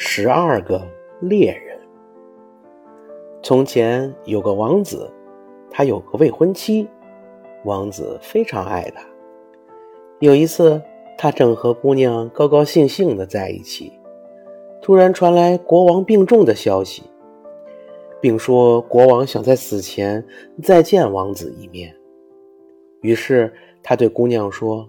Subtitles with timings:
[0.00, 0.80] 十二个
[1.20, 1.76] 猎人。
[3.42, 5.10] 从前有个王子，
[5.72, 6.86] 他有个未婚妻，
[7.64, 9.04] 王子非常爱她。
[10.20, 10.80] 有一次，
[11.18, 13.92] 他正和姑娘高高兴兴的在一起，
[14.80, 17.02] 突然传来国王病重的消息，
[18.20, 20.24] 并说国王想在死前
[20.62, 21.92] 再见王子一面。
[23.00, 23.52] 于是
[23.82, 24.88] 他对姑娘说：“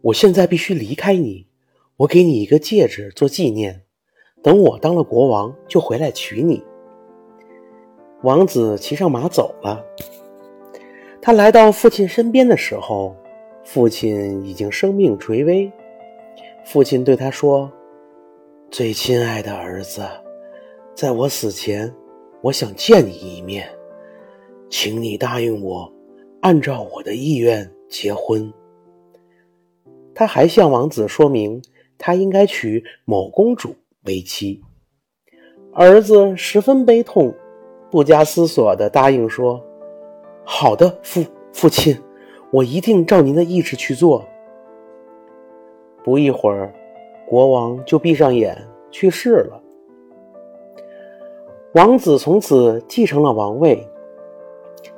[0.00, 1.46] 我现在必须离开你，
[1.98, 3.82] 我给你一个戒指做纪念。
[4.42, 6.62] 等我当了国王，就回来娶你。”
[8.22, 9.84] 王子骑上马走了。
[11.20, 13.14] 他来到父亲身边的时候，
[13.64, 15.70] 父亲已经生命垂危。
[16.64, 17.70] 父亲对他说
[18.70, 20.02] ：“最亲爱的儿子，
[20.94, 21.92] 在我死前，
[22.40, 23.68] 我想见你一面，
[24.68, 25.92] 请你答应我，
[26.40, 28.52] 按照我的意愿结婚。”
[30.14, 31.62] 他还向王子说明，
[31.98, 33.74] 他应该娶某公主
[34.04, 34.62] 为妻。
[35.72, 37.34] 儿子十分悲痛。
[37.90, 39.62] 不加思索地答应说
[40.44, 41.22] ：“好的，父
[41.52, 41.94] 父亲，
[42.50, 44.24] 我一定照您的意志去做。”
[46.02, 46.72] 不一会儿，
[47.28, 48.56] 国王就闭上眼
[48.90, 49.62] 去世了。
[51.74, 53.86] 王子从此继承了王位。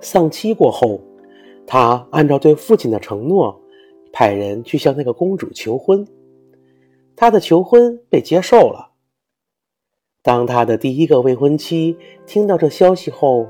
[0.00, 1.00] 丧妻过后，
[1.66, 3.60] 他按照对父亲的承诺，
[4.12, 6.06] 派人去向那个公主求婚。
[7.16, 8.93] 他的求婚被接受了。
[10.24, 11.94] 当他的第一个未婚妻
[12.24, 13.46] 听到这消息后，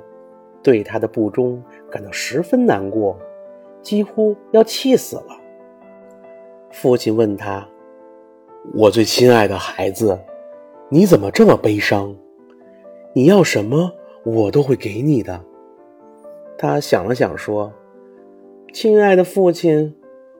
[0.61, 3.17] 对他的不忠感到十分难过，
[3.81, 5.41] 几乎要气死了。
[6.73, 7.65] 父亲问他
[8.75, 10.19] ：“我最亲爱的孩子，
[10.89, 12.13] 你怎么这么悲伤？
[13.13, 13.93] 你要什么，
[14.25, 15.41] 我都会给你的。”
[16.59, 17.73] 他想了想说
[18.75, 19.95] ：“亲爱的父亲，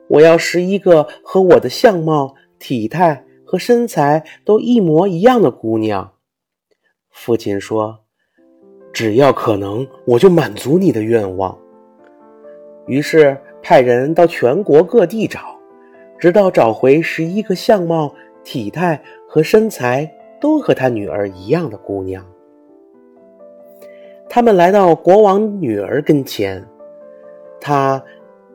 [0.09, 6.11] 我要十一个和我的相貌、体态和身材都一模一样的姑娘。”
[7.15, 7.97] 父亲说
[8.93, 11.57] ：“只要可能，我就满足你的愿望。”
[12.87, 15.57] 于是派人到全国各地找，
[16.19, 18.13] 直到找回十一个相貌、
[18.43, 22.27] 体态和身材都和他女儿一样的姑娘。
[24.29, 26.67] 他们来到国王女儿跟前，
[27.61, 28.03] 他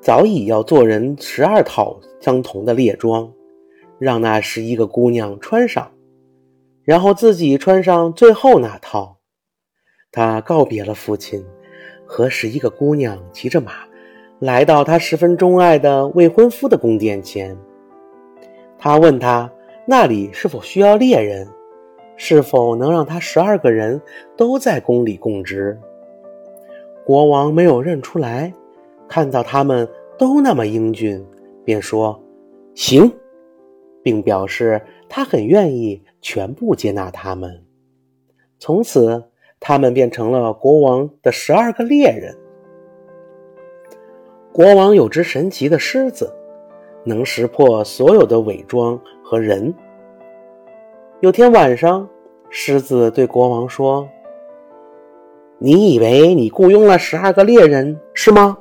[0.02, 3.32] 早已要做人十二套相同的猎装，
[3.98, 5.90] 让那十一个姑娘穿上。
[6.90, 9.16] 然后自己穿上最后那套，
[10.12, 11.46] 他告别了父亲，
[12.04, 13.74] 和十一个姑娘骑着马，
[14.40, 17.56] 来到他十分钟爱的未婚夫的宫殿前。
[18.80, 19.48] 他问他
[19.86, 21.48] 那里是否需要猎人，
[22.18, 24.02] 是否能让他十二个人
[24.36, 25.80] 都在宫里供职。
[27.06, 28.52] 国王没有认出来，
[29.08, 31.24] 看到他们都那么英俊，
[31.64, 32.20] 便说
[32.74, 33.12] ：“行。”
[34.10, 37.64] 并表示他很愿意全部接纳他们。
[38.58, 39.24] 从此，
[39.60, 42.36] 他们变成了国王的十二个猎人。
[44.52, 46.34] 国王有只神奇的狮子，
[47.06, 49.72] 能识破所有的伪装和人。
[51.20, 52.10] 有天晚上，
[52.50, 54.10] 狮子对国王说
[55.60, 58.58] ：“你以为你雇佣了十二个猎人是吗？”“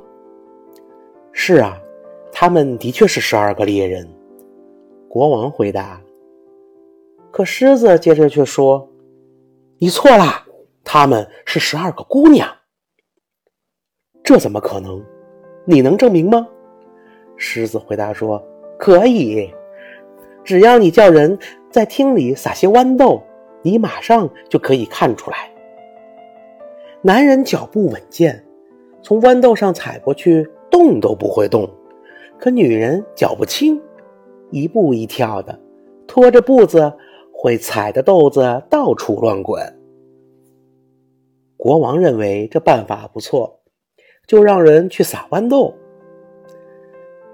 [1.33, 1.75] 是啊，
[2.31, 4.07] 他们的确是十二个猎人。”
[5.09, 5.99] 国王回答。
[7.31, 8.87] 可狮子接着却说
[9.79, 10.45] ：“你错了，
[10.83, 12.47] 他们是十二个姑娘。”
[14.23, 15.03] 这怎么可能？
[15.65, 16.47] 你能证明吗？
[17.37, 18.43] 狮子回答说
[18.77, 19.51] ：“可以，
[20.43, 21.37] 只要你叫人
[21.71, 23.21] 在厅里撒些豌豆，
[23.63, 25.51] 你马上就可以看出来。
[27.01, 28.43] 男人脚步稳健，
[29.01, 31.65] 从豌豆上踩过去动都不会动；
[32.37, 33.81] 可女人脚不轻。”
[34.51, 35.59] 一步一跳的，
[36.07, 36.91] 拖着步子，
[37.31, 39.61] 会踩的豆子到处乱滚。
[41.57, 43.59] 国王认为这办法不错，
[44.27, 45.73] 就让人去撒豌豆。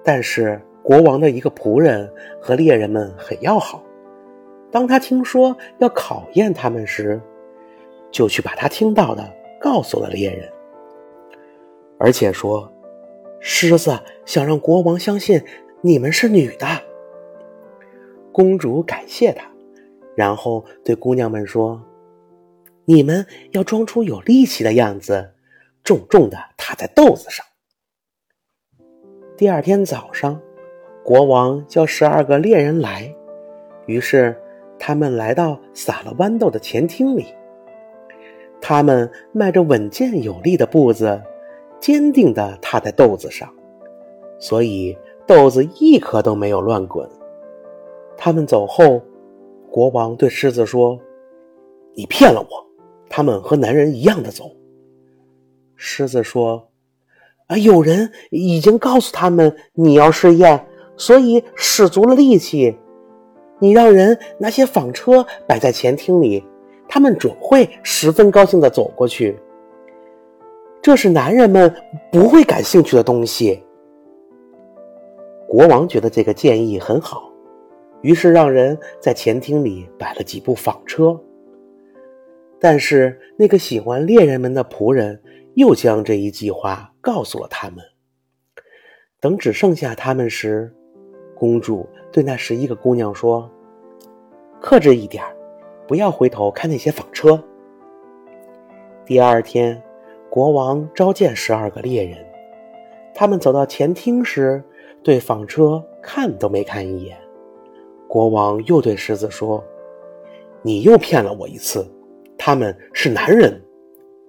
[0.03, 2.11] 但是国王的一个仆人
[2.41, 3.83] 和猎人们很要好，
[4.71, 7.21] 当他听说要考验他们时，
[8.11, 9.23] 就去把他听到的
[9.59, 10.51] 告诉了猎人，
[11.97, 12.71] 而且说
[13.39, 15.41] ：“狮子想让国王相信
[15.81, 16.65] 你们是女的。”
[18.35, 19.49] 公主感谢他，
[20.13, 21.81] 然后对姑娘们说
[22.83, 25.31] ：“你们要装出有力气的样子，
[25.85, 27.45] 重重的踏在豆子上。”
[29.37, 30.37] 第二天早上，
[31.01, 33.09] 国王叫十二个猎人来，
[33.85, 34.37] 于是
[34.77, 37.27] 他们来到撒了豌豆的前厅里。
[38.59, 41.23] 他们迈着稳健有力的步子，
[41.79, 43.49] 坚定地踏在豆子上，
[44.39, 47.09] 所以豆子一颗都没有乱滚。
[48.25, 49.03] 他们走后，
[49.69, 50.99] 国王对狮子说
[51.93, 52.65] ：“你骗了我，
[53.07, 54.45] 他们和男人一样的走。”
[55.77, 56.67] 狮子说
[57.45, 60.65] ：“啊，有人已经告诉他们你要试验，
[60.97, 62.75] 所以使足了力气。
[63.59, 66.43] 你让人拿些纺车摆在前厅里，
[66.89, 69.37] 他们准会十分高兴地走过去。
[70.81, 71.71] 这是男人们
[72.11, 73.61] 不会感兴趣的东西。”
[75.47, 77.24] 国王觉得这个建议很好，
[78.05, 81.19] 于是让人在前厅里摆了几部纺车。
[82.59, 85.19] 但是那个喜欢猎人们的仆人。
[85.55, 87.77] 又将这一计划告诉了他们。
[89.21, 90.69] 等只剩下他们时，
[91.33, 93.49] 公主对那十一个姑娘说
[94.59, 95.23] ：“克制一点，
[95.87, 97.41] 不要回头看那些纺车。”
[99.07, 99.81] 第二天，
[100.29, 102.17] 国王召见十二个猎人，
[103.13, 104.61] 他们走到前厅时，
[105.01, 107.17] 对纺车看都没看一眼。
[108.15, 109.61] 国王又对狮子说
[110.63, 111.85] ：“你又骗了我一次，
[112.37, 113.61] 他们是男人。”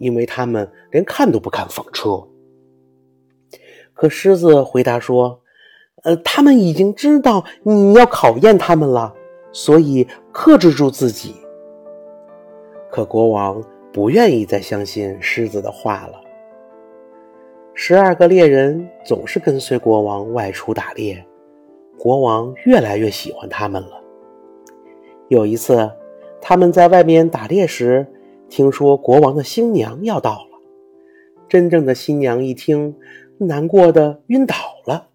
[0.00, 2.20] 因为他们连看都不看纺车。
[3.94, 5.40] 可狮子回答说
[6.02, 9.14] ：“呃，他们已经知道你要考验他们了，
[9.52, 11.36] 所以克制住自己。”
[12.90, 13.62] 可国王
[13.92, 16.20] 不愿意再相信狮子的话了。
[17.72, 21.24] 十二个猎人总是跟随国王外出打猎，
[21.98, 24.02] 国王越来越喜欢他们了。
[25.28, 25.90] 有一次，
[26.40, 28.06] 他们在外面打猎时。
[28.48, 30.60] 听说国王的新娘要到了，
[31.48, 32.94] 真正的新娘一听，
[33.38, 34.54] 难过的晕倒
[34.84, 35.08] 了。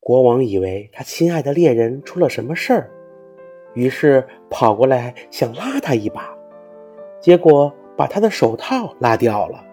[0.00, 2.90] 国王以为他亲爱的猎人出了什么事儿，
[3.74, 6.36] 于是跑过来想拉他一把，
[7.20, 9.64] 结果把他的手套拉掉了。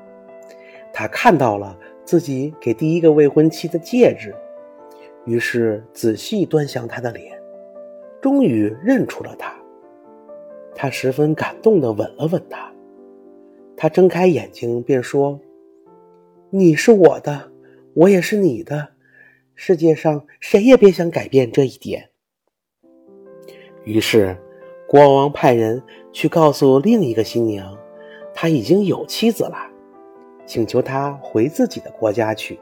[0.93, 4.35] 他看到了自己给第一个未婚妻的戒指，
[5.27, 7.37] 于是仔细端详他的脸，
[8.21, 9.53] 终于认出了她。
[10.73, 12.71] 他十分感动地吻了吻她，
[13.75, 15.39] 他睁开眼睛便说
[16.49, 17.51] ：“你是我的，
[17.93, 18.89] 我也是你的，
[19.53, 22.09] 世界上谁也别想改变这一点。”
[23.83, 24.37] 于是，
[24.87, 25.83] 国王派人
[26.13, 27.77] 去告诉另一个新娘，
[28.33, 29.57] 他已经有妻子了，
[30.45, 32.57] 请求他回自己的国家去，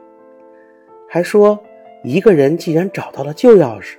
[1.08, 1.58] 还说
[2.06, 3.96] 一个人既然找到了旧钥匙，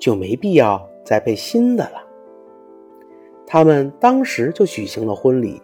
[0.00, 2.04] 就没必要再备新的了。
[3.46, 5.62] 他们当时就举行了婚礼，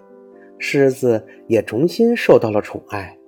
[0.58, 3.18] 狮子也重新受到了宠爱，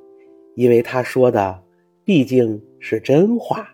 [0.55, 1.61] 因为他说的
[2.05, 3.74] 毕竟是真话。